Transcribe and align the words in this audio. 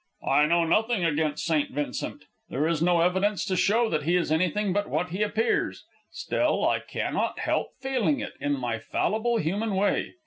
"I 0.27 0.47
know 0.47 0.63
nothing 0.65 1.05
against 1.05 1.45
St. 1.45 1.69
Vincent. 1.69 2.23
There 2.49 2.67
is 2.67 2.81
no 2.81 3.01
evidence 3.01 3.45
to 3.45 3.55
show 3.55 3.87
that 3.91 4.01
he 4.01 4.15
is 4.15 4.31
anything 4.31 4.73
but 4.73 4.89
what 4.89 5.09
he 5.09 5.21
appears. 5.21 5.85
Still, 6.11 6.67
I 6.67 6.79
cannot 6.79 7.37
help 7.37 7.73
feeling 7.79 8.19
it, 8.19 8.33
in 8.39 8.53
my 8.57 8.79
fallible 8.79 9.37
human 9.37 9.75
way. 9.75 10.15